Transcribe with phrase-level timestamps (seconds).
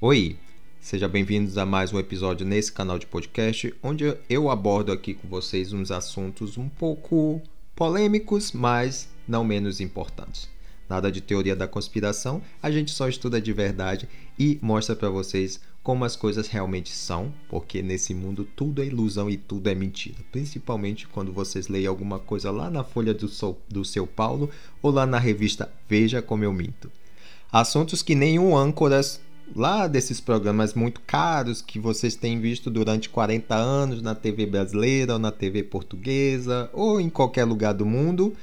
[0.00, 0.36] Oi,
[0.80, 5.26] sejam bem-vindos a mais um episódio nesse canal de podcast, onde eu abordo aqui com
[5.26, 7.42] vocês uns assuntos um pouco
[7.74, 10.48] polêmicos, mas não menos importantes.
[10.88, 14.08] Nada de teoria da conspiração, a gente só estuda de verdade
[14.38, 19.28] e mostra para vocês como as coisas realmente são, porque nesse mundo tudo é ilusão
[19.28, 20.18] e tudo é mentira.
[20.30, 24.48] Principalmente quando vocês leem alguma coisa lá na folha do, Sol, do seu Paulo
[24.80, 26.88] ou lá na revista Veja Como Eu Minto.
[27.50, 29.20] Assuntos que nenhum âncoras
[29.54, 35.14] lá desses programas muito caros que vocês têm visto durante 40 anos na TV brasileira
[35.14, 38.34] ou na TV portuguesa ou em qualquer lugar do mundo.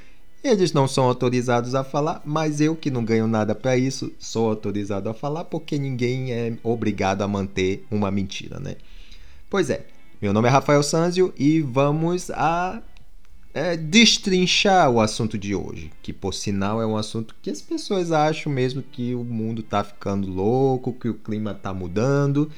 [0.44, 4.50] Eles não são autorizados a falar, mas eu que não ganho nada para isso, sou
[4.50, 8.76] autorizado a falar porque ninguém é obrigado a manter uma mentira, né?
[9.50, 9.86] Pois é,
[10.22, 12.82] meu nome é Rafael Sanzio e vamos a
[13.56, 18.12] é, destrinchar o assunto de hoje, que por sinal é um assunto que as pessoas
[18.12, 22.52] acham mesmo que o mundo está ficando louco, que o clima está mudando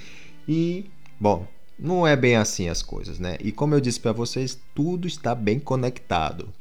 [0.48, 0.86] e,
[1.20, 3.38] bom, não é bem assim as coisas, né?
[3.42, 6.52] E como eu disse para vocês, tudo está bem conectado.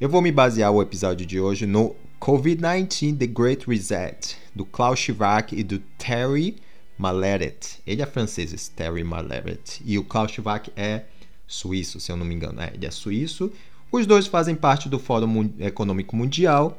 [0.00, 4.98] Eu vou me basear o episódio de hoje no COVID-19 The Great Reset, do Klaus
[4.98, 6.56] Schwab e do Terry
[6.98, 7.78] Maleret.
[7.86, 11.04] Ele é francês, esse Terry Maleret, e o Klaus Schwab é
[11.46, 12.60] suíço, se eu não me engano.
[12.60, 13.52] É, ele é suíço.
[13.90, 16.78] Os dois fazem parte do Fórum Econômico Mundial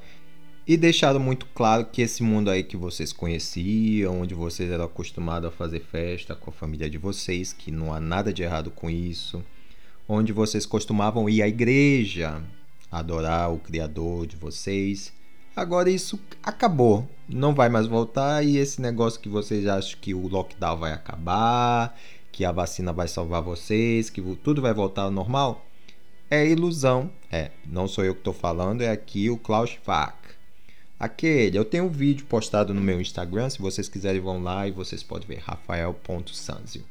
[0.68, 5.48] e deixaram muito claro que esse mundo aí que vocês conheciam, onde vocês eram acostumados
[5.48, 8.90] a fazer festa com a família de vocês, que não há nada de errado com
[8.90, 9.42] isso,
[10.08, 12.44] onde vocês costumavam ir à igreja,
[12.92, 15.14] adorar o Criador de vocês.
[15.56, 20.28] Agora isso acabou, não vai mais voltar e esse negócio que vocês acham que o
[20.28, 21.98] lockdown vai acabar,
[22.34, 25.67] que a vacina vai salvar vocês, que tudo vai voltar ao normal,
[26.30, 27.12] é ilusão.
[27.32, 30.16] É, não sou eu que estou falando, é aqui o Klaus Fach.
[31.00, 34.72] Aquele, eu tenho um vídeo postado no meu Instagram, se vocês quiserem vão lá e
[34.72, 36.84] vocês podem ver, rafael.sanzio.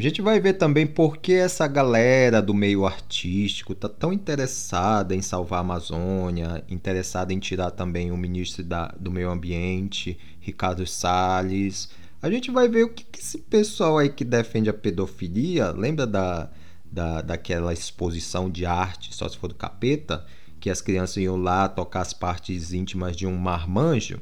[0.00, 5.14] A gente vai ver também por que essa galera do meio artístico tá tão interessada
[5.14, 10.86] em salvar a Amazônia, interessada em tirar também o ministro da, do meio ambiente, Ricardo
[10.86, 11.90] Salles.
[12.22, 16.06] A gente vai ver o que, que esse pessoal aí que defende a pedofilia, lembra
[16.06, 16.48] da,
[16.90, 20.24] da, daquela exposição de arte, só se for do capeta,
[20.58, 24.18] que as crianças iam lá tocar as partes íntimas de um marmanjo?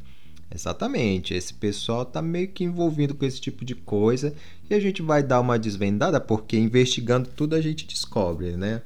[0.55, 4.35] Exatamente, esse pessoal está meio que envolvido com esse tipo de coisa
[4.69, 8.81] e a gente vai dar uma desvendada porque investigando tudo a gente descobre, né?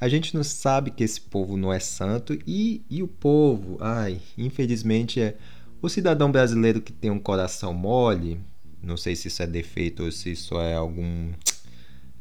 [0.00, 4.20] A gente não sabe que esse povo não é santo e, e o povo, ai,
[4.38, 5.36] infelizmente é
[5.82, 8.40] o cidadão brasileiro que tem um coração mole,
[8.82, 11.30] não sei se isso é defeito ou se isso é algum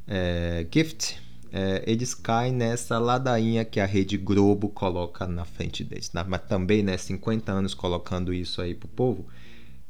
[0.06, 1.18] é, gift,
[1.51, 6.12] é, eles caem nessa ladainha que a Rede Globo coloca na frente deles.
[6.28, 9.25] Mas também, né, 50 anos colocando isso aí pro povo.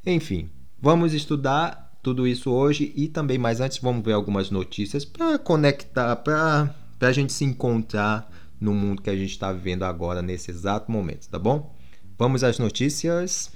[0.05, 0.49] Enfim,
[0.81, 6.15] vamos estudar tudo isso hoje e também, mais antes, vamos ver algumas notícias para conectar,
[6.15, 10.91] para a gente se encontrar no mundo que a gente está vivendo agora, nesse exato
[10.91, 11.75] momento, tá bom?
[12.17, 13.51] Vamos às notícias.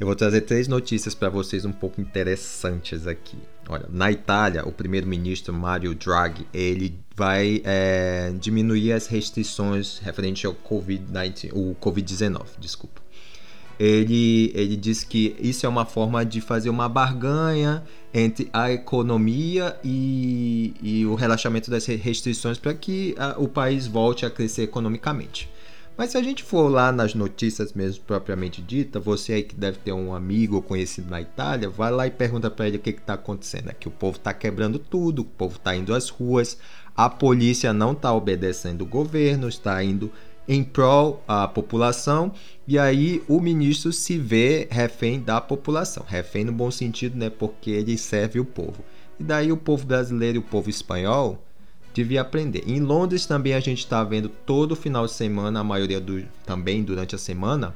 [0.00, 3.36] Eu vou trazer três notícias para vocês um pouco interessantes aqui.
[3.68, 10.54] Olha, na Itália, o primeiro-ministro Mario Draghi ele vai é, diminuir as restrições referente ao
[10.54, 13.02] Covid-19, o Covid-19, desculpa.
[13.78, 19.78] Ele, ele diz que isso é uma forma de fazer uma barganha entre a economia
[19.84, 25.49] e, e o relaxamento das restrições para que a, o país volte a crescer economicamente.
[26.00, 29.76] Mas se a gente for lá nas notícias mesmo propriamente dita, você aí que deve
[29.80, 32.88] ter um amigo ou conhecido na Itália, vai lá e pergunta para ele o que
[32.88, 33.68] está acontecendo.
[33.68, 36.56] É que o povo está quebrando tudo, o povo está indo às ruas,
[36.96, 40.10] a polícia não está obedecendo o governo, está indo
[40.48, 42.32] em prol à população
[42.66, 47.28] e aí o ministro se vê refém da população, refém no bom sentido, né?
[47.28, 48.82] Porque ele serve o povo.
[49.18, 51.44] E daí o povo brasileiro e o povo espanhol
[51.92, 52.62] devia aprender.
[52.66, 56.82] Em Londres também a gente está vendo todo final de semana, a maioria do, também
[56.82, 57.74] durante a semana,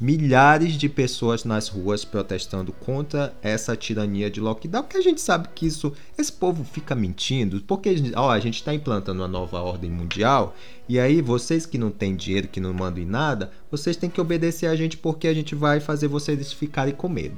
[0.00, 5.48] milhares de pessoas nas ruas protestando contra essa tirania de lockdown, porque a gente sabe
[5.54, 9.90] que isso, esse povo fica mentindo, porque ó, a gente está implantando uma nova ordem
[9.90, 10.56] mundial,
[10.88, 14.20] e aí vocês que não têm dinheiro, que não mandam em nada, vocês têm que
[14.20, 17.36] obedecer a gente porque a gente vai fazer vocês ficarem com medo.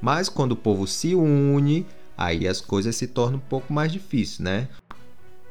[0.00, 1.84] Mas quando o povo se une,
[2.16, 4.68] aí as coisas se tornam um pouco mais difíceis, né?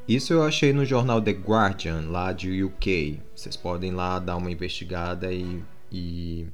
[0.07, 3.19] Isso eu achei no jornal The Guardian, lá de UK.
[3.35, 6.45] Vocês podem lá dar uma investigada e, e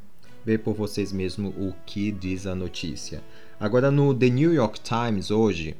[0.45, 3.21] ver por vocês mesmos o que diz a notícia.
[3.59, 5.75] Agora no The New York Times hoje,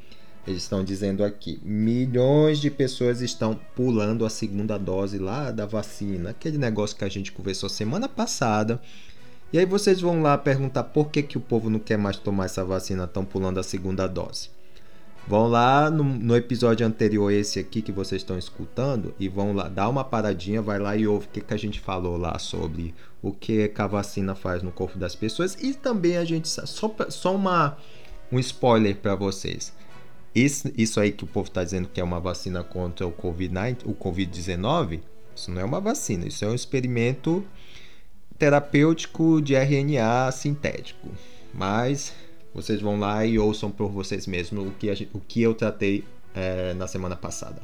[0.46, 6.32] eles estão dizendo aqui: milhões de pessoas estão pulando a segunda dose lá da vacina,
[6.32, 8.82] aquele negócio que a gente conversou semana passada.
[9.54, 12.46] E aí vocês vão lá perguntar por que, que o povo não quer mais tomar
[12.46, 14.50] essa vacina, estão pulando a segunda dose.
[15.28, 19.70] Vão lá no, no, episódio anterior, esse aqui que vocês estão escutando, e vão lá,
[19.70, 22.94] dá uma paradinha, vai lá e ouve o que, que a gente falou lá sobre
[23.22, 25.56] o que, a vacina faz no corpo das pessoas.
[25.62, 26.50] E também a gente.
[26.50, 27.78] Só, só uma,
[28.32, 29.74] um spoiler para vocês.
[30.34, 33.78] Isso, isso aí que o povo está dizendo que é uma vacina contra o Covid-19,
[33.86, 35.02] o Covid-19,
[35.36, 37.46] isso não é uma vacina, isso é um experimento
[38.38, 41.10] terapêutico de RNA sintético.
[41.54, 42.14] Mas
[42.54, 46.04] vocês vão lá e ouçam por vocês mesmos o que, o que eu tratei
[46.34, 47.62] é, na semana passada.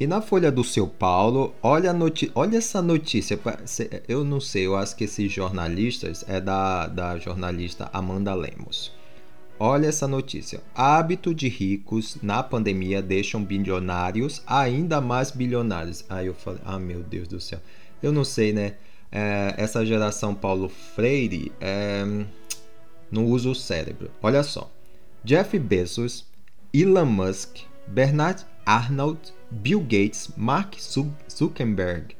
[0.00, 1.94] E na Folha do Seu Paulo, olha,
[2.34, 3.38] olha essa notícia.
[4.08, 8.92] Eu não sei, eu acho que esses jornalistas é da, da jornalista Amanda Lemos.
[9.60, 10.60] Olha essa notícia.
[10.74, 16.04] Hábito de ricos na pandemia deixam bilionários ainda mais bilionários.
[16.08, 17.60] Aí eu falei, ah meu Deus do céu.
[18.02, 18.74] Eu não sei, né?
[19.12, 22.02] É, essa geração Paulo Freire é,
[23.12, 24.10] não usa o cérebro.
[24.20, 24.68] Olha só.
[25.22, 26.26] Jeff Bezos,
[26.74, 29.20] Elon Musk, Bernard Arnold,
[29.50, 30.74] Bill Gates, Mark
[31.30, 32.16] Zuckerberg,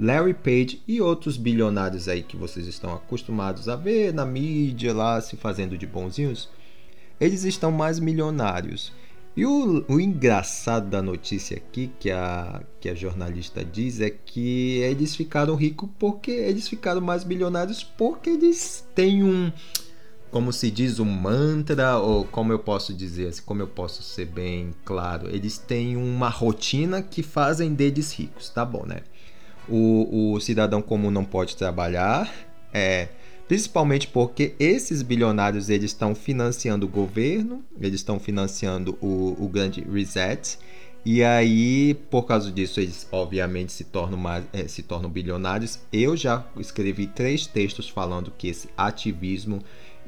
[0.00, 5.20] Larry Page e outros bilionários aí que vocês estão acostumados a ver na mídia lá
[5.20, 6.48] se fazendo de bonzinhos
[7.20, 8.92] eles estão mais milionários.
[9.36, 14.78] E o, o, engraçado da notícia aqui, que a, que a jornalista diz, é que
[14.78, 19.52] eles ficaram ricos porque eles ficaram mais milionários porque eles têm um,
[20.30, 24.26] como se diz, um mantra, ou como eu posso dizer, assim, como eu posso ser
[24.26, 29.00] bem claro, eles têm uma rotina que fazem deles ricos, tá bom, né?
[29.68, 32.32] O, o cidadão comum não pode trabalhar,
[32.72, 33.08] é
[33.48, 39.80] principalmente porque esses bilionários eles estão financiando o governo, eles estão financiando o, o grande
[39.80, 40.56] reset,
[41.04, 45.80] e aí por causa disso eles obviamente se tornam, mais, é, se tornam bilionários.
[45.92, 49.60] Eu já escrevi três textos falando que esse ativismo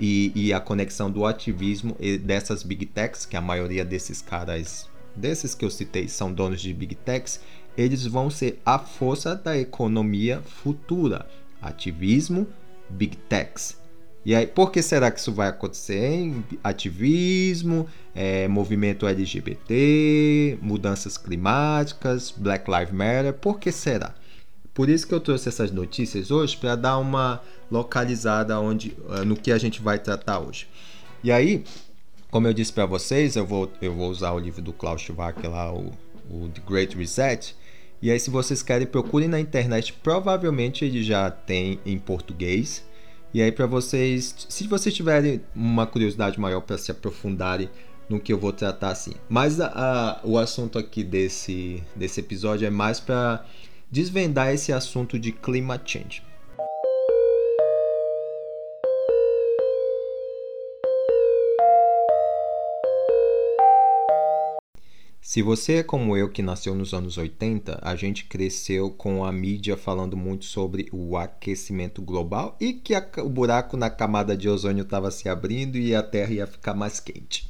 [0.03, 5.55] e, e a conexão do ativismo dessas big techs, que a maioria desses caras, desses
[5.55, 7.39] que eu citei, são donos de big techs,
[7.77, 11.25] eles vão ser a força da economia futura.
[11.63, 12.49] Ativismo
[12.91, 13.81] Big Techs.
[14.25, 16.05] E aí, por que será que isso vai acontecer?
[16.05, 16.45] Hein?
[16.65, 24.15] Ativismo, é, movimento LGBT, mudanças climáticas, Black Lives Matter, por que será?
[24.75, 29.37] Por isso que eu trouxe essas notícias hoje para dar uma localizada onde, eh, no
[29.37, 30.67] que a gente vai tratar hoje.
[31.23, 31.65] E aí,
[32.31, 35.47] como eu disse para vocês, eu vou, eu vou usar o livro do Klaus Schwab
[35.47, 35.93] lá, o,
[36.31, 37.55] o The Great Reset.
[38.01, 39.93] E aí, se vocês querem, procurem na internet.
[40.03, 42.85] Provavelmente ele já tem em português.
[43.35, 47.69] E aí, para vocês, se vocês tiverem uma curiosidade maior para se aprofundarem
[48.09, 49.13] no que eu vou tratar assim.
[49.29, 53.45] Mas a, a, o assunto aqui desse, desse episódio é mais para
[53.93, 56.23] desvendar esse assunto de climate change.
[65.21, 69.31] Se você é como eu que nasceu nos anos 80, a gente cresceu com a
[69.31, 74.49] mídia falando muito sobre o aquecimento global e que a, o buraco na camada de
[74.49, 77.49] ozônio estava se abrindo e a Terra ia ficar mais quente.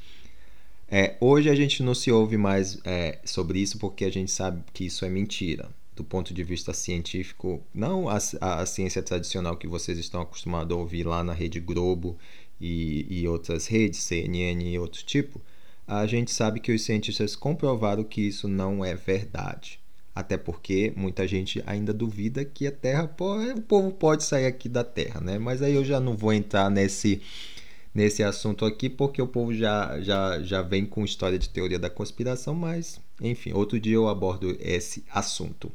[0.88, 4.62] É, hoje a gente não se ouve mais é, sobre isso porque a gente sabe
[4.72, 5.68] que isso é mentira.
[5.94, 10.80] Do ponto de vista científico, não a, a, ciência tradicional que vocês estão acostumados a
[10.80, 12.16] ouvir lá na Rede Globo
[12.60, 15.40] e, e outras redes, CNN e outro tipo
[15.86, 19.80] a gente sabe que os cientistas comprovaram que isso não é verdade.
[20.14, 24.84] Até porque muita gente ainda duvida que a Terra, o povo pode sair aqui da
[24.84, 25.38] Terra, né?
[25.38, 27.22] Mas aí eu já não vou entrar nesse,
[27.94, 31.88] nesse assunto aqui, porque o povo já, já, já vem com história de teoria da
[31.88, 35.72] conspiração, mas enfim, outro dia eu abordo esse assunto.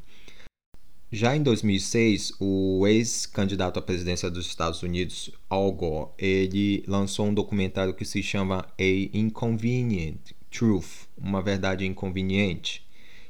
[1.10, 7.34] Já em 2006, o ex-candidato à presidência dos Estados Unidos, Al Gore, ele lançou um
[7.34, 10.20] documentário que se chama A Inconvenient
[10.52, 12.86] Truth, uma verdade inconveniente,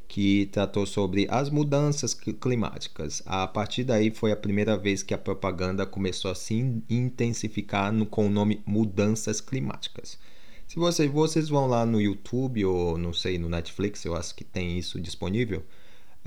[0.07, 3.21] que tratou sobre as mudanças climáticas.
[3.27, 6.55] A partir daí foi a primeira vez que a propaganda começou a se
[6.89, 10.17] intensificar no, com o nome mudanças climáticas.
[10.65, 14.43] Se vocês, vocês vão lá no YouTube ou não sei no Netflix, eu acho que
[14.43, 15.63] tem isso disponível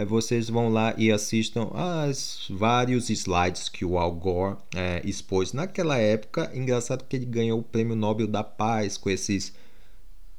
[0.04, 5.98] vocês vão lá e assistam as vários slides que o Al Gore é, expôs naquela
[5.98, 6.50] época.
[6.54, 9.52] Engraçado que ele ganhou o Prêmio Nobel da Paz com esses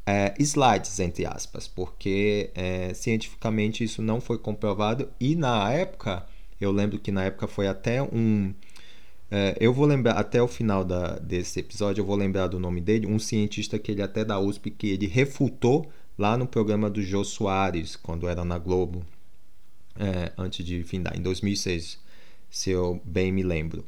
[0.06, 6.26] é, slides, entre aspas, porque é, cientificamente isso não foi comprovado e na época,
[6.60, 8.54] eu lembro que na época foi até um
[9.30, 12.82] É, eu vou lembrar, até o final da, desse episódio, eu vou lembrar do nome
[12.82, 17.02] dele, um cientista que ele até da USP, que ele refutou lá no programa do
[17.02, 19.06] Jô Soares, quando era na Globo,
[19.98, 22.00] é, antes de findar, em 2006,
[22.50, 23.86] se eu bem me lembro.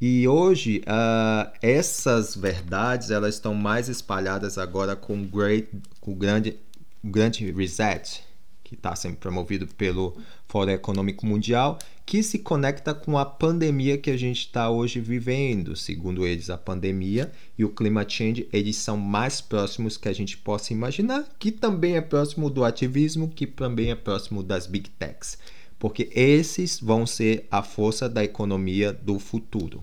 [0.00, 5.68] E hoje, uh, essas verdades elas estão mais espalhadas agora com, great,
[6.00, 6.58] com o grande,
[7.02, 8.22] o grande reset,
[8.62, 10.16] que está sendo promovido pelo
[10.48, 15.74] Fórum Econômico Mundial, que se conecta com a pandemia que a gente está hoje vivendo.
[15.74, 20.38] Segundo eles, a pandemia e o climate change eles são mais próximos que a gente
[20.38, 25.36] possa imaginar, que também é próximo do ativismo, que também é próximo das big techs,
[25.80, 29.82] porque esses vão ser a força da economia do futuro.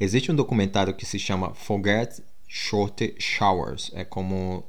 [0.00, 4.64] Existe um documentário que se chama Forget Short Showers, é como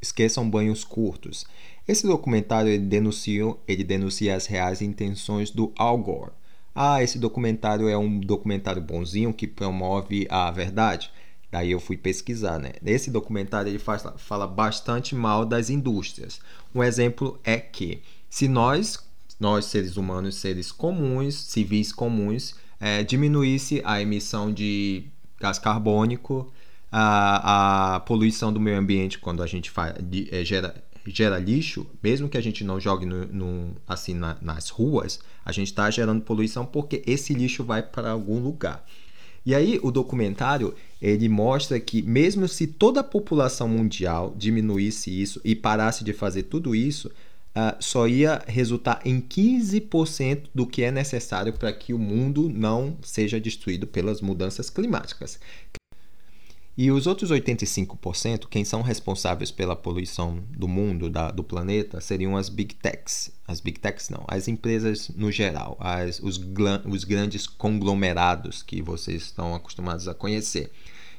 [0.00, 1.44] esqueçam banhos curtos.
[1.90, 6.30] Esse documentário ele denuncia, ele denuncia as reais intenções do Al Gore.
[6.72, 11.10] Ah, esse documentário é um documentário bonzinho que promove a verdade.
[11.50, 12.74] Daí eu fui pesquisar, né?
[12.80, 16.38] Nesse documentário ele faz, fala bastante mal das indústrias.
[16.72, 19.04] Um exemplo é que se nós,
[19.40, 25.06] nós seres humanos, seres comuns, civis comuns, é, diminuísse a emissão de
[25.40, 26.52] gás carbônico,
[26.92, 30.72] a, a poluição do meio ambiente quando a gente faz, de, é, gera,
[31.14, 35.52] gera lixo, mesmo que a gente não jogue no, no assim na, nas ruas, a
[35.52, 38.84] gente está gerando poluição porque esse lixo vai para algum lugar.
[39.44, 45.40] E aí o documentário ele mostra que mesmo se toda a população mundial diminuísse isso
[45.44, 50.90] e parasse de fazer tudo isso, uh, só ia resultar em 15% do que é
[50.90, 55.40] necessário para que o mundo não seja destruído pelas mudanças climáticas.
[56.76, 62.36] E os outros 85%, quem são responsáveis pela poluição do mundo, da, do planeta, seriam
[62.36, 63.32] as big techs.
[63.46, 66.40] As big techs não, as empresas no geral, as, os,
[66.86, 70.70] os grandes conglomerados que vocês estão acostumados a conhecer.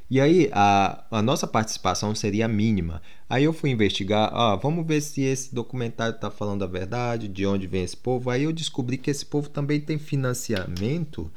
[0.09, 3.01] E aí a, a nossa participação seria mínima.
[3.29, 7.45] Aí eu fui investigar, ah, vamos ver se esse documentário está falando a verdade, de
[7.45, 8.29] onde vem esse povo.
[8.29, 11.31] Aí eu descobri que esse povo também tem financiamento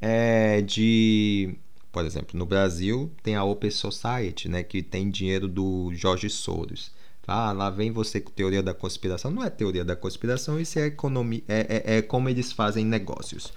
[0.00, 1.56] é, de
[1.92, 6.92] por exemplo, no Brasil tem a Open Society, né, que tem dinheiro do Jorge Soros.
[7.26, 9.30] Ah, lá vem você com teoria da conspiração.
[9.30, 13.52] Não é teoria da conspiração, isso é economia, é, é, é como eles fazem negócios.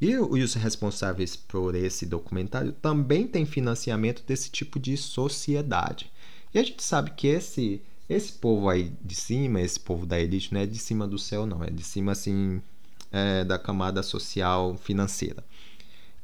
[0.00, 6.10] E os responsáveis por esse documentário também têm financiamento desse tipo de sociedade.
[6.52, 10.52] E a gente sabe que esse esse povo aí de cima, esse povo da elite,
[10.52, 12.60] não é de cima do céu, não, é de cima assim
[13.12, 15.44] é, da camada social financeira.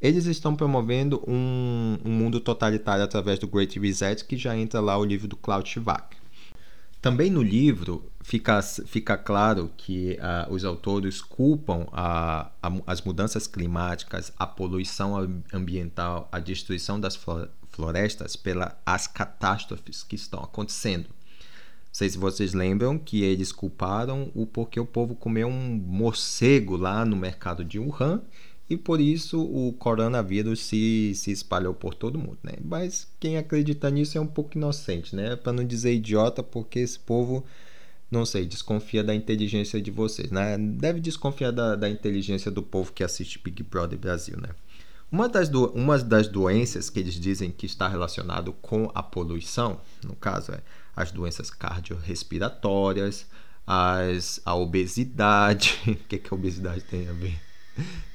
[0.00, 4.96] Eles estão promovendo um, um, mundo totalitário através do Great Reset, que já entra lá
[4.96, 6.16] o livro do Klaus Schwab.
[7.02, 13.46] Também no livro fica, fica claro que uh, os autores culpam a, a, as mudanças
[13.46, 17.18] climáticas, a poluição ambiental, a destruição das
[17.70, 21.06] florestas pelas catástrofes que estão acontecendo.
[21.08, 26.76] Não sei se vocês lembram que eles culparam o porque o povo comeu um morcego
[26.76, 28.22] lá no mercado de Wuhan
[28.70, 32.52] e por isso o coronavírus se, se espalhou por todo mundo, né?
[32.62, 35.36] Mas quem acredita nisso é um pouco inocente, né?
[35.36, 37.44] Para não dizer idiota, porque esse povo,
[38.10, 40.58] não sei, desconfia da inteligência de vocês, né?
[40.58, 44.50] Deve desconfiar da, da inteligência do povo que assiste Big Brother Brasil, né?
[45.10, 49.80] Uma das, do, uma das doenças que eles dizem que está relacionado com a poluição,
[50.04, 50.60] no caso é
[50.94, 53.26] as doenças cardiorrespiratórias,
[53.66, 55.78] as, a obesidade.
[55.88, 57.40] o que, que a obesidade tem a ver?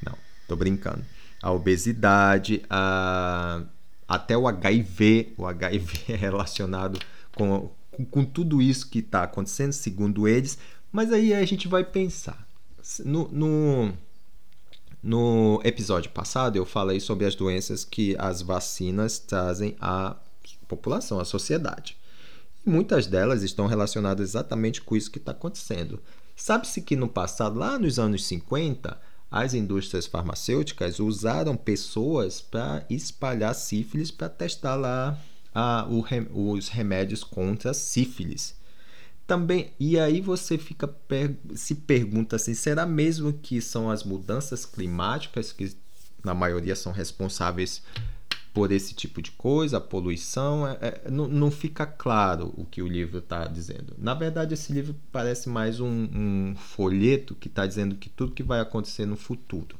[0.05, 0.15] Não.
[0.47, 1.03] Tô brincando.
[1.41, 3.63] A obesidade, a...
[4.07, 5.33] até o HIV.
[5.37, 6.99] O HIV é relacionado
[7.35, 7.69] com,
[8.09, 10.57] com, tudo isso que está acontecendo, segundo eles.
[10.91, 12.47] Mas aí a gente vai pensar.
[13.03, 13.93] No, no,
[15.01, 20.15] no episódio passado, eu falei sobre as doenças que as vacinas trazem à
[20.67, 21.97] população, à sociedade.
[22.65, 25.99] Muitas delas estão relacionadas exatamente com isso que está acontecendo.
[26.35, 28.99] Sabe-se que no passado, lá nos anos 50,
[29.33, 35.19] as indústrias farmacêuticas usaram pessoas para espalhar sífilis para testar lá
[35.51, 38.55] a, o, os remédios contra sífilis.
[39.25, 40.87] Também, e aí você fica
[41.55, 45.75] se pergunta assim, será mesmo que são as mudanças climáticas que
[46.23, 47.81] na maioria são responsáveis
[48.53, 52.83] por esse tipo de coisa, a poluição, é, é, não, não, fica claro o que
[52.83, 53.95] o livro está dizendo.
[53.97, 58.43] Na verdade, esse livro parece mais um, um folheto que está dizendo que tudo que
[58.43, 59.75] vai acontecer no futuro.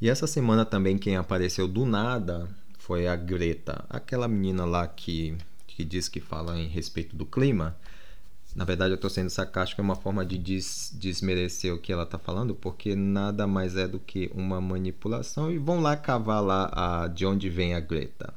[0.00, 2.48] E essa semana também quem apareceu do nada
[2.78, 5.36] foi a Greta, aquela menina lá que
[5.66, 7.76] que diz que fala em respeito do clima.
[8.54, 12.02] Na verdade, eu estou sendo sarcástico, é uma forma de des desmerecer o que ela
[12.02, 15.52] está falando, porque nada mais é do que uma manipulação.
[15.52, 18.34] E vão lá cavar lá a, de onde vem a Greta.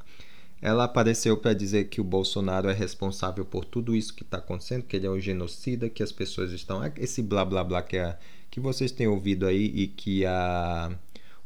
[0.62, 4.84] Ela apareceu para dizer que o Bolsonaro é responsável por tudo isso que está acontecendo,
[4.84, 6.80] que ele é um genocida, que as pessoas estão.
[6.96, 8.16] Esse blá blá blá que, é,
[8.50, 10.90] que vocês têm ouvido aí e que a,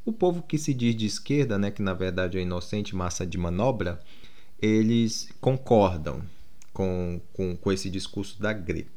[0.04, 3.38] o povo que se diz de esquerda, né, que na verdade é inocente, massa de
[3.38, 3.98] manobra,
[4.60, 6.22] eles concordam
[6.78, 8.92] com, com, com esse discurso da Greta.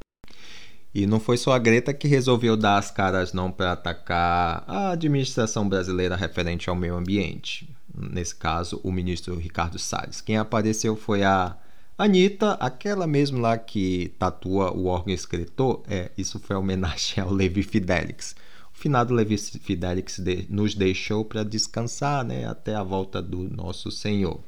[0.94, 4.92] E não foi só a Greta que resolveu dar as caras não para atacar a
[4.92, 7.68] administração brasileira referente ao meio ambiente.
[7.92, 10.22] Nesse caso, o ministro Ricardo Salles.
[10.22, 11.58] Quem apareceu foi a
[11.98, 15.82] Anitta, aquela mesmo lá que tatua o órgão escritor.
[15.88, 18.36] É, isso foi homenagem ao Levi Fidelix.
[18.72, 23.90] O finado Levi Fidelix de, nos deixou para descansar né, até a volta do nosso
[23.90, 24.40] Senhor.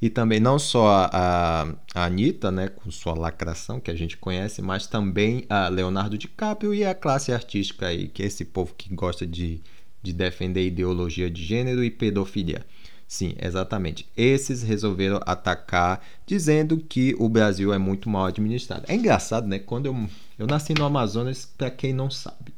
[0.00, 4.60] E também não só a, a Anitta, né, com sua lacração que a gente conhece,
[4.60, 8.94] mas também a Leonardo DiCaprio e a classe artística aí, que é esse povo que
[8.94, 9.60] gosta de,
[10.02, 12.64] de defender ideologia de gênero e pedofilia.
[13.08, 14.06] Sim, exatamente.
[14.16, 18.84] Esses resolveram atacar, dizendo que o Brasil é muito mal administrado.
[18.88, 19.60] É engraçado, né?
[19.60, 22.52] Quando eu, eu nasci no Amazonas, para quem não sabe.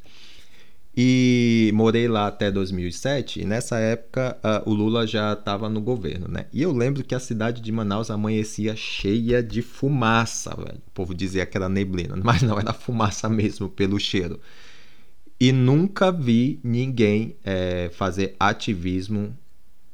[1.01, 6.27] E morei lá até 2007, e nessa época uh, o Lula já estava no governo,
[6.27, 6.47] né?
[6.51, 10.81] E eu lembro que a cidade de Manaus amanhecia cheia de fumaça, velho.
[10.87, 14.41] O povo dizia que era neblina, mas não, era fumaça mesmo, pelo cheiro.
[15.39, 19.33] E nunca vi ninguém é, fazer ativismo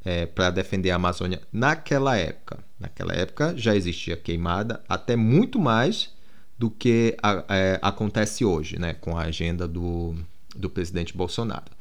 [0.04, 2.58] é, para defender a Amazônia naquela época.
[2.80, 6.12] Naquela época já existia queimada, até muito mais
[6.58, 8.96] do que a, é, acontece hoje, né?
[8.96, 10.16] Com a agenda do
[10.56, 11.72] do presidente Bolsonaro.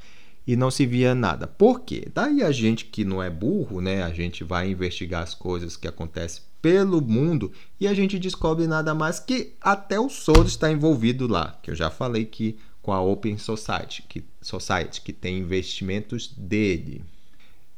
[0.46, 1.46] E não se via nada.
[1.46, 2.08] Por quê?
[2.12, 4.02] Daí a gente que não é burro, né?
[4.02, 8.94] A gente vai investigar as coisas que acontecem pelo mundo e a gente descobre nada
[8.94, 11.58] mais que até o Soros está envolvido lá.
[11.62, 17.02] Que eu já falei que com a Open Society, que, Society, que tem investimentos dele.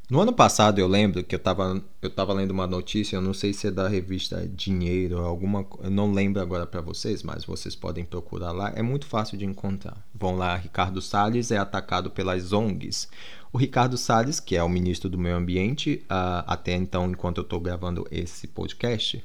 [0.09, 3.35] No ano passado eu lembro que eu estava eu tava lendo uma notícia, eu não
[3.35, 7.75] sei se é da revista Dinheiro, alguma, eu não lembro agora para vocês, mas vocês
[7.75, 9.97] podem procurar lá, é muito fácil de encontrar.
[10.15, 13.09] Vão lá, Ricardo Salles é atacado pelas ONGs.
[13.53, 17.43] O Ricardo Salles, que é o ministro do Meio Ambiente, uh, até então, enquanto eu
[17.43, 19.25] estou gravando esse podcast,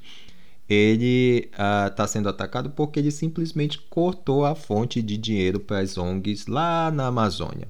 [0.68, 5.78] ele está ah, uh, sendo atacado porque ele simplesmente cortou a fonte de dinheiro para
[5.78, 7.68] as ONGs lá na Amazônia.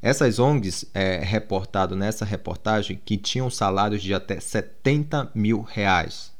[0.00, 6.32] Essas ONGs, é reportado nessa reportagem, que tinham salários de até 70 mil reais.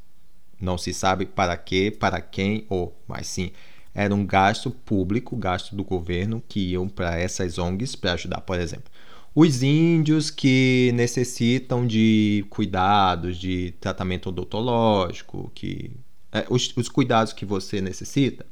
[0.61, 3.51] Não se sabe para que, para quem, ou, mas sim,
[3.95, 8.61] era um gasto público, gasto do governo, que iam para essas ONGs para ajudar, por
[8.61, 8.91] exemplo,
[9.35, 15.91] os índios que necessitam de cuidados, de tratamento odontológico, que
[16.33, 18.47] é, os, os cuidados que você necessita.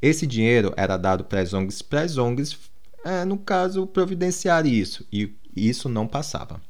[0.00, 2.69] Esse dinheiro era dado para as ONGs, para as ONGs
[3.04, 5.06] é, no caso, providenciar isso.
[5.12, 6.60] E isso não passava.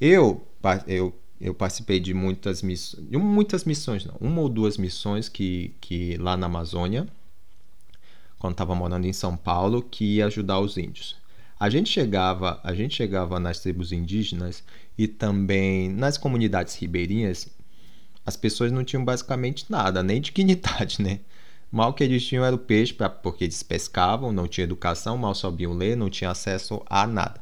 [0.00, 0.46] Eu,
[0.86, 6.16] eu, eu participei de muitas missões, muitas missões, não, uma ou duas missões que, que
[6.16, 7.06] lá na Amazônia,
[8.38, 11.16] quando estava morando em São Paulo, que ia ajudar os índios.
[11.58, 14.64] A gente chegava, a gente chegava nas tribos indígenas
[14.98, 17.48] e também nas comunidades ribeirinhas,
[18.26, 21.20] as pessoas não tinham basicamente nada, nem dignidade, né?
[21.72, 25.34] Mal que eles tinham era o peixe, pra, porque eles pescavam, não tinha educação, mal
[25.34, 27.40] sabiam ler, não tinha acesso a nada.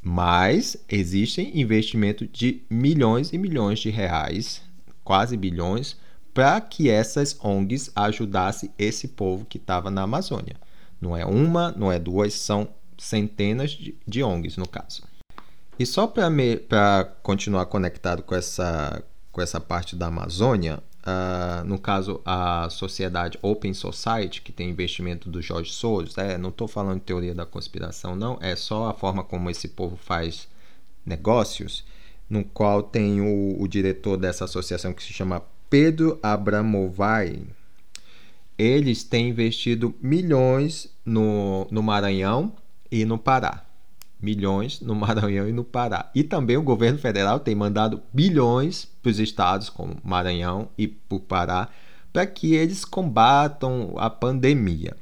[0.00, 4.62] Mas existem investimentos de milhões e milhões de reais,
[5.02, 5.96] quase bilhões,
[6.32, 10.54] para que essas ONGs ajudassem esse povo que estava na Amazônia.
[11.00, 15.02] Não é uma, não é duas, são centenas de, de ONGs no caso.
[15.76, 19.02] E só para continuar conectado com essa,
[19.32, 25.30] com essa parte da Amazônia, Uh, no caso, a sociedade Open Society, que tem investimento
[25.30, 28.92] do Jorge Soros, é, não estou falando de teoria da conspiração, não, é só a
[28.92, 30.48] forma como esse povo faz
[31.04, 31.84] negócios,
[32.28, 37.44] no qual tem o, o diretor dessa associação que se chama Pedro Abramovay.
[38.58, 42.52] Eles têm investido milhões no, no Maranhão
[42.90, 43.66] e no Pará
[44.20, 46.10] milhões no Maranhão e no Pará.
[46.14, 51.20] E também o governo federal tem mandado bilhões para os estados como Maranhão e o
[51.20, 51.68] Pará
[52.12, 54.96] para que eles combatam a pandemia.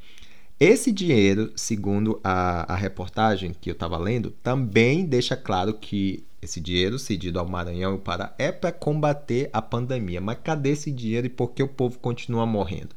[0.60, 6.60] Esse dinheiro, segundo a, a reportagem que eu estava lendo, também deixa claro que esse
[6.60, 10.20] dinheiro cedido ao Maranhão e Pará é para combater a pandemia.
[10.20, 12.94] Mas cadê esse dinheiro e por que o povo continua morrendo?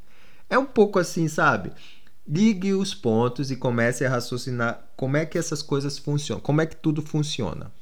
[0.50, 1.72] É um pouco assim, sabe?
[2.28, 6.66] ligue os pontos e comece a raciocinar como é que essas coisas funcionam, como é
[6.66, 7.72] que tudo funciona.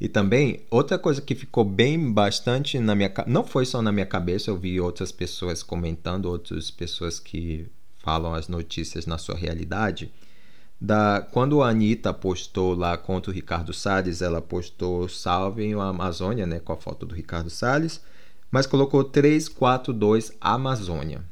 [0.00, 4.06] E também, outra coisa que ficou bem bastante na minha não foi só na minha
[4.06, 7.66] cabeça, eu vi outras pessoas comentando, outras pessoas que
[7.98, 10.12] falam as notícias na sua realidade.
[10.80, 16.46] Da, quando a Anitta postou lá contra o Ricardo Salles, ela postou Salve a Amazônia,
[16.46, 18.00] né, com a foto do Ricardo Salles,
[18.50, 21.24] mas colocou 342 Amazônia.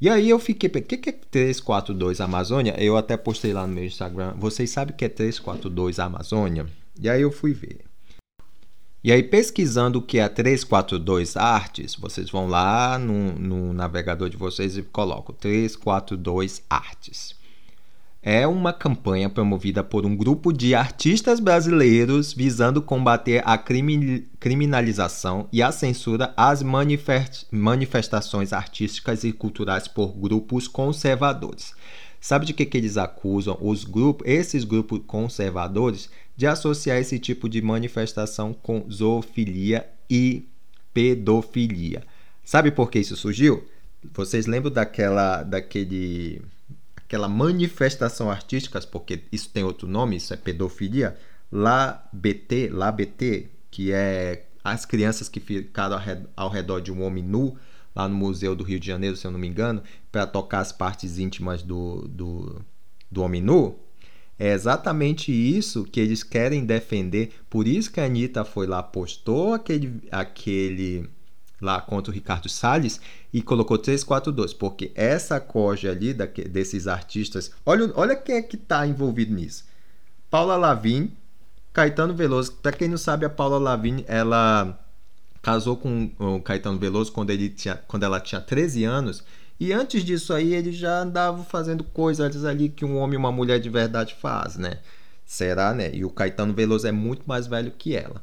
[0.00, 2.76] E aí eu fiquei, o que, que é 342 Amazônia?
[2.78, 4.34] Eu até postei lá no meu Instagram.
[4.36, 6.66] Vocês sabem o que é 342 Amazônia?
[7.00, 7.87] E aí eu fui ver.
[9.02, 14.36] E aí, pesquisando o que é 342 Artes, vocês vão lá no, no navegador de
[14.36, 17.38] vocês e colocam 342 Artes
[18.22, 25.62] é uma campanha promovida por um grupo de artistas brasileiros visando combater a criminalização e
[25.62, 31.72] a censura às manifestações artísticas e culturais por grupos conservadores.
[32.20, 37.48] Sabe de que, que eles acusam os grupos, esses grupos conservadores de associar esse tipo
[37.48, 40.48] de manifestação com zoofilia e
[40.94, 42.04] pedofilia?
[42.44, 43.66] Sabe por que isso surgiu?
[44.14, 46.40] Vocês lembram daquela daquele
[46.94, 51.18] aquela manifestação artística, porque isso tem outro nome, isso é pedofilia,
[51.50, 56.00] lá BT, lá BT, que é as crianças que ficaram
[56.36, 57.56] ao redor de um homem nu,
[57.96, 60.70] lá no Museu do Rio de Janeiro, se eu não me engano, para tocar as
[60.70, 62.64] partes íntimas do, do,
[63.10, 63.76] do homem nu.
[64.38, 67.32] É exatamente isso que eles querem defender.
[67.50, 71.08] Por isso que a Anitta foi lá, postou aquele, aquele
[71.60, 73.00] lá contra o Ricardo Salles
[73.32, 78.56] e colocou 342, porque essa corja ali da, desses artistas, olha, olha quem é que
[78.56, 79.64] está envolvido nisso.
[80.30, 81.12] Paula Lavigne,
[81.72, 82.52] Caetano Veloso.
[82.52, 84.78] Para quem não sabe, a Paula Lavigne, ela
[85.42, 89.24] casou com o Caetano Veloso quando, ele tinha, quando ela tinha 13 anos.
[89.60, 93.32] E antes disso aí, ele já andava fazendo coisas ali que um homem e uma
[93.32, 94.78] mulher de verdade faz, né?
[95.24, 95.90] Será, né?
[95.92, 98.22] E o Caetano Veloso é muito mais velho que ela.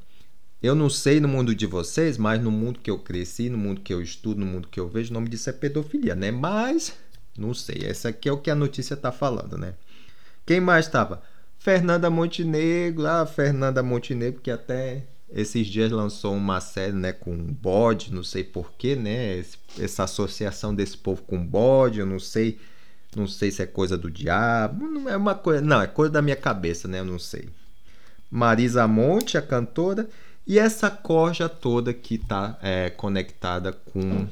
[0.64, 3.82] Eu não sei no mundo de vocês, mas no mundo que eu cresci, no mundo
[3.82, 6.32] que eu estudo, no mundo que eu vejo, o nome disso é pedofilia, né?
[6.32, 6.94] Mas,
[7.38, 7.84] não sei.
[7.86, 9.76] Essa aqui é o que a notícia está falando, né?
[10.46, 11.22] Quem mais estava?
[11.60, 13.06] Fernanda Montenegro.
[13.06, 18.44] Ah, Fernanda Montenegro, que até esses dias lançou uma série, né, com bode, não sei
[18.44, 19.44] porquê, né?
[19.80, 22.60] essa associação desse povo com bode, eu não sei.
[23.16, 24.88] Não sei se é coisa do diabo.
[24.88, 25.62] Não é uma coisa.
[25.62, 27.00] Não, é coisa da minha cabeça, né?
[27.00, 27.48] Eu não sei.
[28.30, 30.10] Marisa Monte, a cantora.
[30.46, 34.28] E essa corja toda que está é, conectada com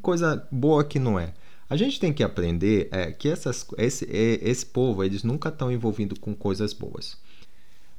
[0.00, 1.34] coisa boa que não é.
[1.68, 6.18] A gente tem que aprender é, que essas, esse, esse povo eles nunca estão envolvidos
[6.18, 7.16] com coisas boas.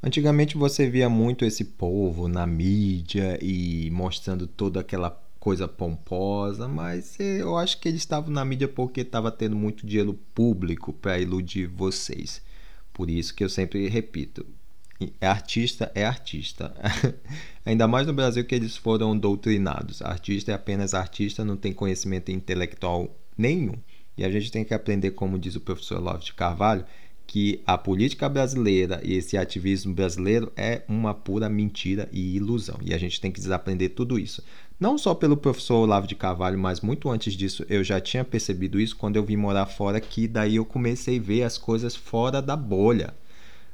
[0.06, 7.20] Antigamente você via muito esse povo na mídia e mostrando toda aquela coisa pomposa, mas
[7.20, 11.66] eu acho que eles estavam na mídia porque estava tendo muito dinheiro público para iludir
[11.66, 12.40] vocês.
[12.94, 14.46] Por isso que eu sempre repito,
[15.20, 16.72] artista é artista.
[17.66, 20.04] Ainda mais no Brasil que eles foram doutrinados.
[20.04, 23.74] Artista é apenas artista, não tem conhecimento intelectual nenhum.
[24.16, 26.86] E a gente tem que aprender, como diz o professor Love de Carvalho,
[27.28, 32.78] que a política brasileira e esse ativismo brasileiro é uma pura mentira e ilusão.
[32.82, 34.44] E a gente tem que desaprender tudo isso.
[34.80, 38.80] Não só pelo professor Olavo de Carvalho, mas muito antes disso eu já tinha percebido
[38.80, 42.42] isso quando eu vim morar fora, que daí eu comecei a ver as coisas fora
[42.42, 43.14] da bolha.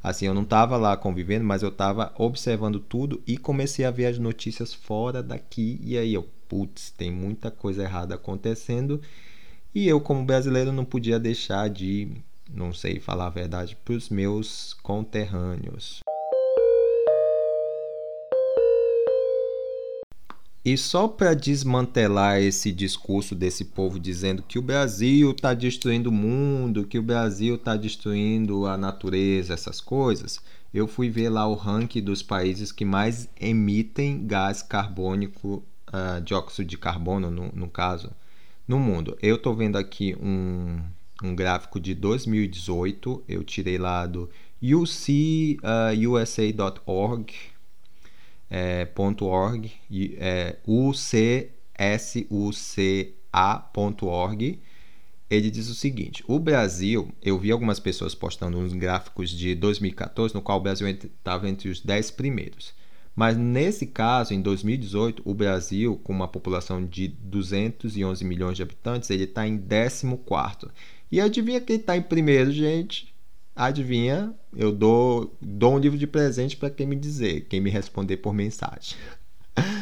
[0.04, 4.08] Assim, eu não estava lá convivendo, mas eu estava observando tudo e comecei a ver
[4.08, 5.80] as notícias fora daqui.
[5.84, 9.00] E aí eu, putz, tem muita coisa errada acontecendo.
[9.74, 12.10] E eu, como brasileiro, não podia deixar de,
[12.54, 16.02] não sei falar a verdade, para os meus conterrâneos.
[20.64, 26.14] E só para desmantelar esse discurso desse povo dizendo que o Brasil está destruindo o
[26.14, 30.40] mundo, que o Brasil está destruindo a natureza, essas coisas,
[30.72, 36.68] eu fui ver lá o ranking dos países que mais emitem gás carbônico, uh, dióxido
[36.68, 38.12] de carbono, no, no caso,
[38.68, 39.18] no mundo.
[39.20, 40.80] Eu estou vendo aqui um,
[41.24, 44.30] um gráfico de 2018, eu tirei lá do
[44.62, 45.62] ucusa.org
[48.52, 48.88] é,
[49.22, 49.72] .org,
[50.18, 51.56] é, ucsuca.org,
[55.30, 60.36] ele diz o seguinte: o Brasil, eu vi algumas pessoas postando uns gráficos de 2014,
[60.36, 62.74] no qual o Brasil estava entre os 10 primeiros.
[63.16, 69.10] Mas nesse caso, em 2018, o Brasil, com uma população de 211 milhões de habitantes,
[69.10, 70.06] ele está em 14.
[71.12, 73.14] E adivinha quem está em primeiro, gente?
[73.54, 74.34] Adivinha?
[74.56, 78.34] Eu dou, dou um livro de presente para quem me dizer, quem me responder por
[78.34, 78.98] mensagem.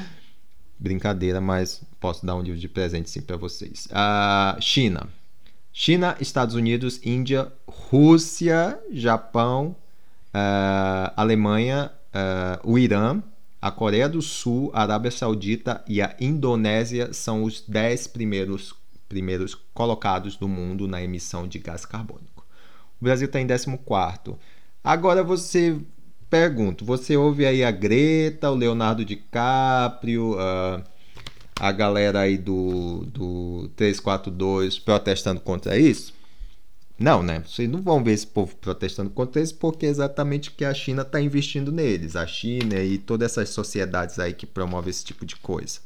[0.79, 3.87] Brincadeira, mas posso dar um livro de presente sim para vocês.
[3.87, 5.07] Uh, China.
[5.71, 9.75] China, Estados Unidos, Índia, Rússia, Japão,
[10.33, 13.21] uh, Alemanha, uh, o Irã,
[13.61, 18.73] a Coreia do Sul, a Arábia Saudita e a Indonésia são os 10 primeiros,
[19.09, 22.45] primeiros colocados do mundo na emissão de gás carbônico.
[23.01, 24.37] O Brasil está em 14.
[24.83, 25.77] Agora você
[26.29, 30.83] pergunta: você ouve aí a Greta, o Leonardo DiCaprio, uh,
[31.59, 36.13] a galera aí do, do 342 protestando contra isso?
[36.99, 37.41] Não, né?
[37.47, 41.01] Vocês não vão ver esse povo protestando contra isso porque é exatamente que a China
[41.01, 42.17] está investindo neles.
[42.17, 45.79] A China e todas essas sociedades aí que promovem esse tipo de coisa.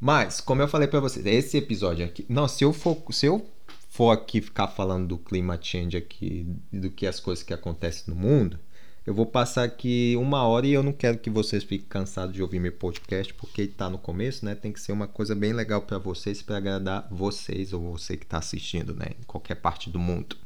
[0.00, 2.24] Mas, como eu falei para vocês, esse episódio aqui.
[2.26, 3.46] Não, se eu for, se eu
[3.90, 8.18] for aqui ficar falando do climate change aqui, do que as coisas que acontecem no
[8.18, 8.58] mundo,
[9.06, 12.42] eu vou passar aqui uma hora e eu não quero que vocês fiquem cansados de
[12.42, 14.54] ouvir meu podcast, porque está no começo, né?
[14.54, 18.24] Tem que ser uma coisa bem legal para vocês, para agradar vocês ou você que
[18.24, 19.08] está assistindo, né?
[19.20, 20.36] Em qualquer parte do mundo.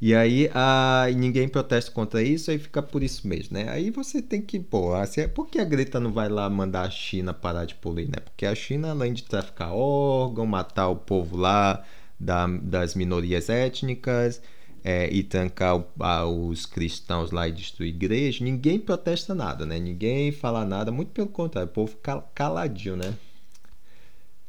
[0.00, 3.68] E aí a, ninguém protesta contra isso, aí fica por isso mesmo, né?
[3.70, 6.90] Aí você tem que, pô, assim, por que a Greta não vai lá mandar a
[6.90, 8.18] China parar de poluir, né?
[8.22, 11.84] Porque a China, além de traficar órgão, matar o povo lá
[12.20, 14.42] da, das minorias étnicas,
[14.84, 19.78] é, e trancar o, a, os cristãos lá e destruir igreja, ninguém protesta nada, né?
[19.78, 21.96] Ninguém fala nada, muito pelo contrário, o povo
[22.34, 23.14] caladinho, né?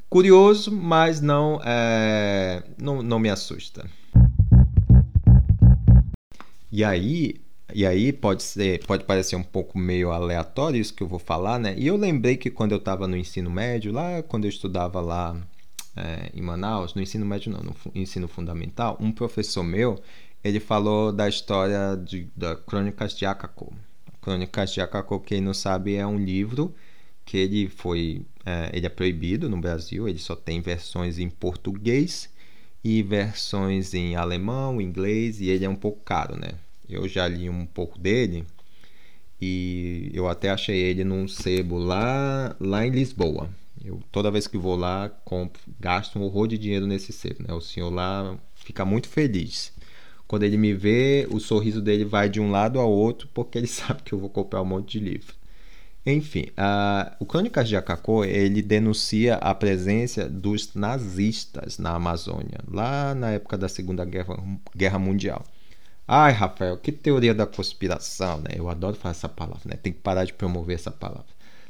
[0.09, 3.89] Curioso, mas não, é, não, não me assusta.
[6.71, 7.35] E aí,
[7.73, 11.59] e aí pode ser, pode parecer um pouco meio aleatório isso que eu vou falar,
[11.59, 11.75] né?
[11.77, 15.35] E eu lembrei que quando eu estava no ensino médio, lá quando eu estudava lá
[15.95, 20.01] é, em Manaus, no ensino médio não, no ensino fundamental, um professor meu,
[20.43, 23.73] ele falou da história de, da Crônicas de Akako.
[24.21, 26.73] Crônicas de Akako, quem não sabe, é um livro
[27.23, 32.29] que ele foi, é, ele é proibido no Brasil, ele só tem versões em português
[32.85, 36.51] e versões em alemão, inglês, e ele é um pouco caro, né?
[36.87, 38.45] Eu já li um pouco dele
[39.41, 43.49] e eu até achei ele num sebo lá, lá em Lisboa.
[43.83, 47.55] Eu toda vez que vou lá, compro, gasto um horror de dinheiro nesse sebo, né?
[47.55, 49.73] O senhor lá fica muito feliz.
[50.27, 53.65] Quando ele me vê, o sorriso dele vai de um lado ao outro, porque ele
[53.67, 55.33] sabe que eu vou comprar um monte de livro.
[56.05, 63.15] Enfim, uh, o Crônicas de Acacô, ele denuncia a presença dos nazistas na Amazônia, lá
[63.15, 64.37] na época da Segunda Guerra,
[64.75, 65.43] Guerra Mundial.
[66.07, 68.51] Ai, Rafael, que teoria da conspiração, né?
[68.55, 69.75] Eu adoro falar essa palavra, né?
[69.81, 71.25] Tem que parar de promover essa palavra.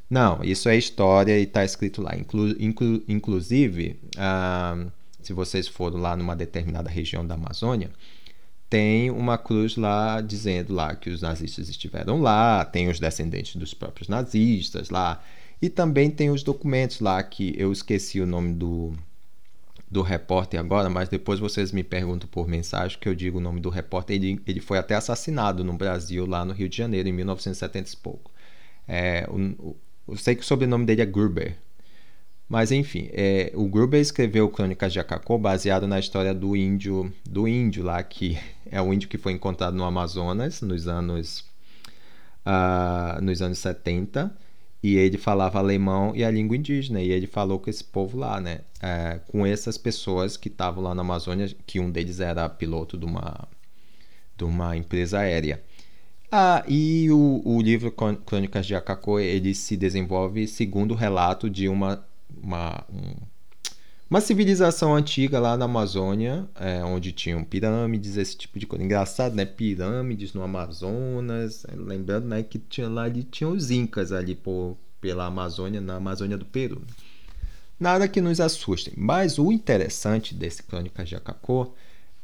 [0.09, 2.15] Não, isso é história e está escrito lá.
[2.17, 7.89] Inclu, inclu, inclusive, uh, se vocês forem lá numa determinada região da Amazônia,
[8.69, 13.73] tem uma cruz lá dizendo lá que os nazistas estiveram lá, tem os descendentes dos
[13.73, 15.23] próprios nazistas lá,
[15.61, 18.93] e também tem os documentos lá que eu esqueci o nome do,
[19.89, 23.61] do repórter agora, mas depois vocês me perguntam por mensagem que eu digo o nome
[23.61, 24.15] do repórter.
[24.15, 27.97] Ele, ele foi até assassinado no Brasil, lá no Rio de Janeiro, em 1970 e
[27.97, 28.31] pouco.
[28.87, 29.75] É, o,
[30.07, 31.57] eu sei que o sobrenome dele é Gruber,
[32.47, 37.47] mas enfim, é, o Gruber escreveu Crônicas de Acacô baseado na história do índio, do
[37.47, 38.37] índio lá, que
[38.69, 41.43] é o índio que foi encontrado no Amazonas nos anos,
[42.45, 44.35] uh, nos anos 70.
[44.83, 47.01] E ele falava alemão e a língua indígena.
[47.01, 48.59] E ele falou com esse povo lá, né?
[48.79, 53.03] É, com essas pessoas que estavam lá na Amazônia, que um deles era piloto de
[53.03, 53.47] uma,
[54.37, 55.63] de uma empresa aérea.
[56.31, 61.67] Ah, e o, o livro Crônicas de Acacô, ele se desenvolve segundo o relato de
[61.67, 62.05] uma
[62.41, 63.15] uma, um,
[64.09, 68.85] uma civilização antiga lá na Amazônia, é, onde tinham pirâmides, esse tipo de coisa.
[68.85, 69.45] Engraçado, né?
[69.45, 71.65] Pirâmides no Amazonas.
[71.75, 76.37] Lembrando né, que tinha lá ali tinha os Incas ali por, pela Amazônia, na Amazônia
[76.37, 76.81] do Peru.
[77.79, 78.93] Nada que nos assuste.
[78.95, 81.73] Mas o interessante desse Crônicas de Acacô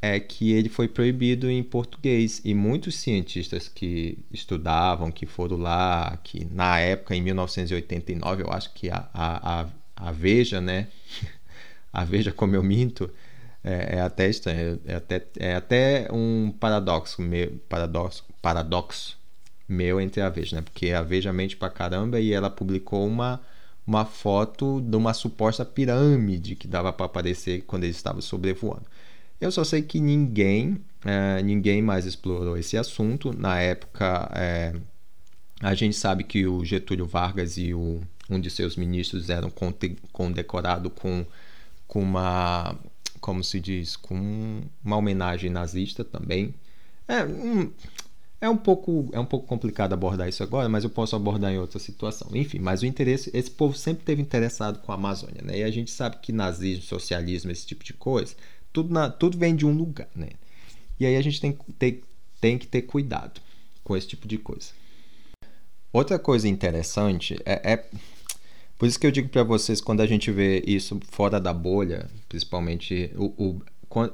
[0.00, 6.18] é que ele foi proibido em português e muitos cientistas que estudavam, que foram lá,
[6.24, 9.68] que na época, em 1989, eu acho que a, a, a
[10.10, 10.88] Veja, né?
[11.92, 13.10] A Veja como eu minto,
[13.62, 19.18] é, é até estranho, é até, é até um paradoxo meu, paradoxo, paradoxo
[19.68, 20.62] meu entre a Veja, né?
[20.62, 23.40] Porque a Veja mente pra caramba e ela publicou uma,
[23.86, 28.86] uma foto de uma suposta pirâmide que dava para aparecer quando eles estavam sobrevoando.
[29.40, 33.36] Eu só sei que ninguém, é, ninguém mais explorou esse assunto.
[33.36, 34.72] Na época, é,
[35.60, 38.00] a gente sabe que o Getúlio Vargas e o
[38.32, 39.50] um de seus ministros eram
[40.12, 41.24] condecorado com,
[41.86, 42.76] com uma,
[43.20, 46.54] como se diz, com uma homenagem nazista também.
[47.06, 47.70] É um,
[48.40, 51.58] é um pouco é um pouco complicado abordar isso agora, mas eu posso abordar em
[51.58, 52.28] outra situação.
[52.34, 55.58] Enfim, mas o interesse, esse povo sempre teve interessado com a Amazônia, né?
[55.58, 58.34] E a gente sabe que nazismo, socialismo, esse tipo de coisa,
[58.72, 60.30] tudo na, tudo vem de um lugar, né?
[60.98, 62.02] E aí a gente tem, tem,
[62.40, 63.40] tem que ter cuidado
[63.84, 64.70] com esse tipo de coisa.
[65.92, 67.90] outra coisa interessante é, é
[68.78, 72.08] por isso que eu digo para vocês, quando a gente vê isso fora da bolha,
[72.28, 73.62] principalmente o, o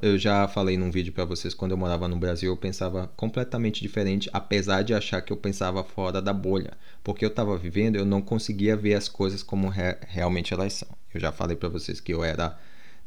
[0.03, 3.81] eu já falei num vídeo para vocês quando eu morava no Brasil, eu pensava completamente
[3.81, 6.73] diferente, apesar de achar que eu pensava fora da bolha,
[7.05, 10.89] porque eu estava vivendo, eu não conseguia ver as coisas como re realmente elas são.
[11.15, 12.59] Eu já falei para vocês que eu era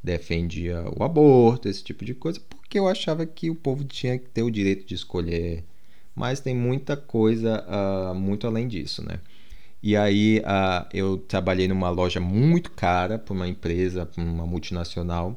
[0.03, 4.29] defendia o aborto, esse tipo de coisa, porque eu achava que o povo tinha que
[4.29, 5.63] ter o direito de escolher.
[6.15, 9.19] Mas tem muita coisa uh, muito além disso, né?
[9.83, 15.35] E aí uh, eu trabalhei numa loja muito cara para uma empresa, para uma multinacional.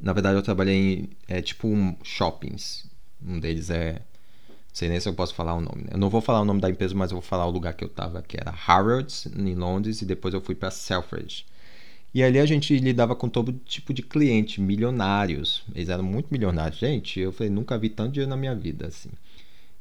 [0.00, 2.86] Na verdade eu trabalhei em é, tipo um shoppings.
[3.24, 3.92] Um deles é.
[3.92, 5.82] Não sei nem se eu posso falar o nome.
[5.82, 5.90] Né?
[5.92, 7.84] Eu não vou falar o nome da empresa, mas eu vou falar o lugar que
[7.84, 11.46] eu estava, que era Harrods, em Londres, e depois eu fui para Selfridge.
[12.12, 15.64] E ali a gente lidava com todo tipo de cliente, milionários.
[15.74, 16.78] Eles eram muito milionários.
[16.78, 19.10] Gente, eu falei, nunca vi tanto dinheiro na minha vida, assim.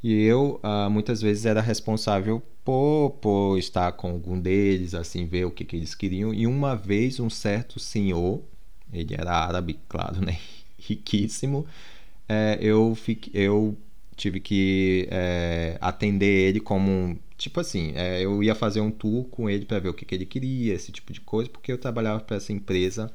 [0.03, 5.51] E eu, uh, muitas vezes, era responsável por, estar com algum deles, assim, ver o
[5.51, 6.33] que, que eles queriam.
[6.33, 8.41] E uma vez, um certo senhor,
[8.91, 10.37] ele era árabe, claro, né?
[10.79, 11.65] Riquíssimo.
[12.27, 13.77] É, eu, fiquei, eu
[14.15, 19.49] tive que é, atender ele como tipo assim, é, eu ia fazer um tour com
[19.49, 22.21] ele para ver o que, que, ele queria, esse tipo de coisa, porque eu trabalhava
[22.21, 23.11] para essa empresa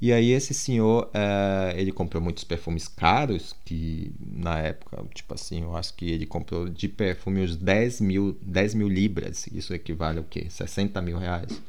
[0.00, 5.62] e aí esse senhor, é, ele comprou muitos perfumes caros, que na época, tipo assim,
[5.62, 10.18] eu acho que ele comprou de perfume uns 10 mil, 10 mil libras, isso equivale
[10.18, 10.46] ao quê?
[10.50, 11.62] 60 mil reais.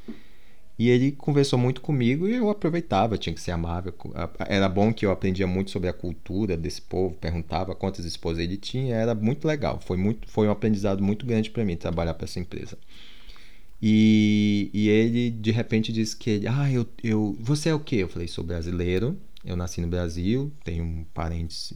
[0.79, 3.93] E ele conversou muito comigo e eu aproveitava, tinha que ser amável.
[4.47, 8.57] Era bom que eu aprendia muito sobre a cultura desse povo, perguntava quantas esposas ele
[8.57, 9.79] tinha, era muito legal.
[9.79, 12.77] Foi, muito, foi um aprendizado muito grande para mim trabalhar para essa empresa.
[13.81, 17.97] E, e ele de repente disse que ele, ah, eu, eu, você é o quê?
[17.97, 21.73] Eu falei, sou brasileiro, eu nasci no Brasil, tenho parentes,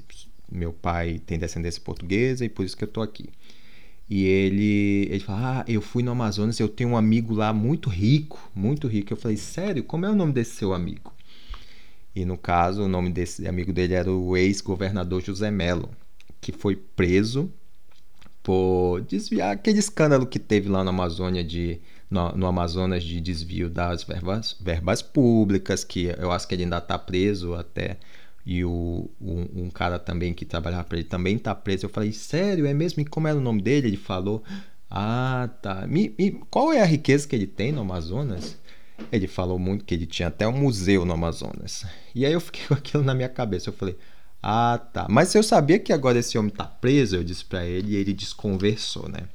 [0.52, 3.30] meu pai tem descendência portuguesa e por isso que eu tô aqui.
[4.10, 7.90] E ele, ele fala, ah, eu fui no Amazonas, eu tenho um amigo lá muito
[7.90, 9.14] rico, muito rico.
[9.14, 9.86] Eu falei, sério?
[9.86, 11.14] Como é o nome desse seu amigo?
[12.14, 15.90] E no caso, o nome desse amigo dele era o ex-governador José Melo,
[16.42, 17.50] que foi preso
[18.43, 23.69] por desviar aquele escândalo que teve lá na Amazônia de no, no Amazonas de desvio
[23.69, 27.97] das verbas, verbas públicas, que eu acho que ele ainda está preso até.
[28.45, 31.86] E o, um, um, cara também que trabalhava para ele também está preso.
[31.86, 33.01] Eu falei, sério, é mesmo?
[33.01, 33.88] E como era o nome dele?
[33.88, 34.43] Ele falou,
[34.89, 35.88] ah, tá.
[35.88, 38.58] Me, me, qual é a riqueza que ele tem no Amazonas?
[39.12, 41.86] Ele falou muito que ele tinha até um museu no Amazonas.
[42.13, 43.69] E aí eu fiquei com aquilo na minha cabeça.
[43.69, 43.95] Eu falei,
[44.41, 45.08] ah, tá.
[45.10, 48.13] Mas eu sabia que agora esse homem tá preso, eu disse para ele e ele
[48.13, 49.27] desconversou, né?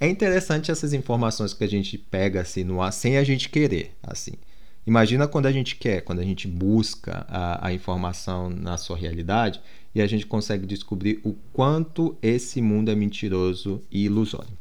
[0.00, 3.94] É interessante essas informações que a gente pega assim no ar sem a gente querer,
[4.02, 4.32] assim.
[4.84, 9.60] Imagina quando a gente quer, quando a gente busca a, a informação na sua realidade
[9.94, 14.58] e a gente consegue descobrir o quanto esse mundo é mentiroso e ilusório.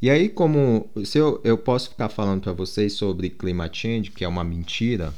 [0.00, 4.22] E aí, como se eu, eu posso ficar falando para vocês sobre climate change, que
[4.22, 5.12] é uma mentira,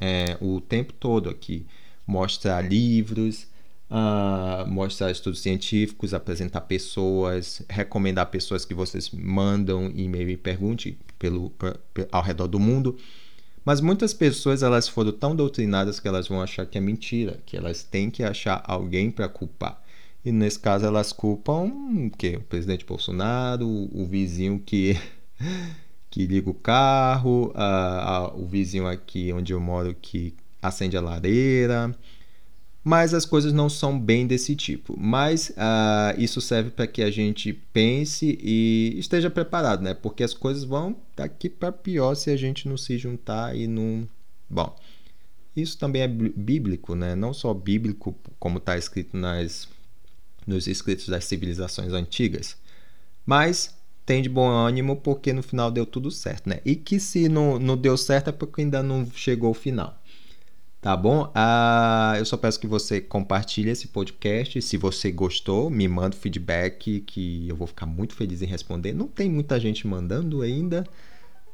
[0.00, 1.64] é, o tempo todo aqui
[2.08, 3.46] mostrar livros,
[3.90, 11.52] uh, mostrar estudos científicos, apresentar pessoas, recomendar pessoas que vocês mandam e-mail e pergunte pelo,
[12.10, 12.96] ao redor do mundo.
[13.62, 17.54] Mas muitas pessoas elas foram tão doutrinadas que elas vão achar que é mentira, que
[17.54, 19.78] elas têm que achar alguém para culpar.
[20.24, 24.98] E nesse caso elas culpam que o presidente Bolsonaro, o, o vizinho que
[26.10, 27.52] que liga o carro,
[28.34, 31.94] o vizinho aqui onde eu moro que acende a lareira.
[32.84, 34.98] Mas as coisas não são bem desse tipo.
[34.98, 39.94] Mas uh, isso serve para que a gente pense e esteja preparado, né?
[39.94, 44.08] Porque as coisas vão daqui para pior se a gente não se juntar e não.
[44.48, 44.74] Bom,
[45.54, 47.14] isso também é bíblico, né?
[47.14, 49.68] Não só bíblico, como está escrito nas,
[50.46, 52.56] nos escritos das civilizações antigas,
[53.26, 56.60] mas tem de bom ânimo porque no final deu tudo certo, né?
[56.64, 59.97] E que se não, não deu certo é porque ainda não chegou ao final.
[60.88, 61.30] Tá bom?
[61.34, 64.62] Ah, eu só peço que você compartilhe esse podcast.
[64.62, 68.94] Se você gostou, me manda feedback que eu vou ficar muito feliz em responder.
[68.94, 70.86] Não tem muita gente mandando ainda,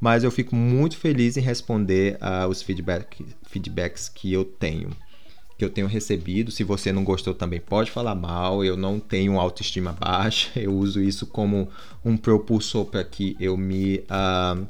[0.01, 4.91] mas eu fico muito feliz em responder uh, os feedback, feedbacks que eu tenho.
[5.59, 6.53] Que eu tenho recebido.
[6.53, 8.64] Se você não gostou também pode falar mal.
[8.64, 10.61] Eu não tenho autoestima baixa.
[10.61, 11.68] Eu uso isso como
[12.05, 14.64] um propulsor para que eu me uh,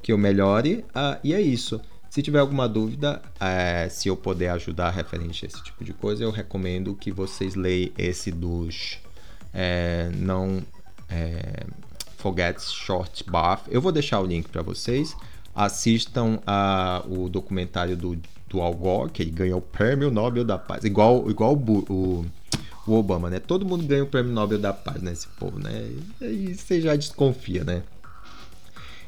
[0.00, 0.84] que eu melhore.
[0.94, 1.80] Uh, e é isso.
[2.14, 6.22] Se tiver alguma dúvida, é, se eu puder ajudar referente a esse tipo de coisa,
[6.22, 9.00] eu recomendo que vocês leiam esse dos
[9.52, 10.62] é, não
[11.08, 11.64] é,
[12.16, 13.62] Forget Short Bath.
[13.68, 15.16] Eu vou deixar o link para vocês.
[15.52, 18.16] Assistam a, o documentário do,
[18.48, 20.84] do Al Gore, que ele ganhou o Prêmio Nobel da Paz.
[20.84, 22.26] Igual, igual o, o,
[22.86, 23.40] o Obama, né?
[23.40, 25.12] Todo mundo ganha o prêmio Nobel da Paz, né?
[25.36, 25.90] Povo, né?
[26.20, 27.82] E você já desconfia, né?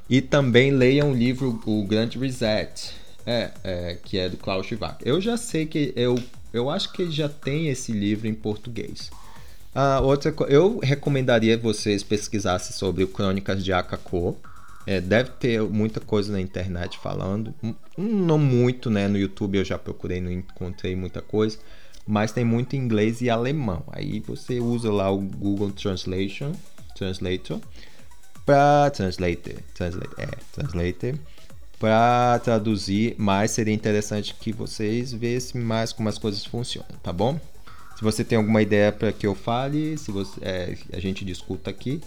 [0.09, 2.93] E também leiam o livro O Grande Reset,
[3.27, 4.97] é, é, que é do Klaus Schwab.
[5.05, 6.17] Eu já sei que eu,
[6.53, 9.11] eu acho que já tem esse livro em português.
[9.75, 14.37] Ah, outra, eu recomendaria vocês pesquisassem sobre o Crônicas de Akako.
[14.87, 17.53] É, deve ter muita coisa na internet falando.
[17.99, 19.09] Não muito, né?
[19.09, 21.59] No YouTube eu já procurei, não encontrei muita coisa.
[22.07, 23.83] Mas tem muito inglês e alemão.
[23.91, 26.53] Aí você usa lá o Google Translation,
[26.95, 27.61] Translator
[28.47, 29.55] para translator,
[30.17, 31.15] é, translator
[31.79, 37.39] para traduzir, mas seria interessante que vocês vissem mais como as coisas funcionam, tá bom?
[37.97, 41.71] Se você tem alguma ideia para que eu fale, se você, é, a gente discuta
[41.71, 42.01] aqui.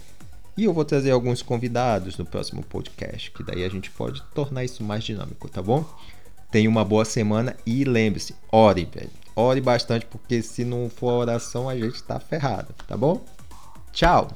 [0.56, 4.64] E eu vou trazer alguns convidados no próximo podcast, que daí a gente pode tornar
[4.64, 5.84] isso mais dinâmico, tá bom?
[6.50, 9.10] Tenha uma boa semana e lembre-se, ore, velho.
[9.34, 13.24] Ore bastante, porque se não for oração, a gente tá ferrado, tá bom?
[13.92, 14.28] Tchau!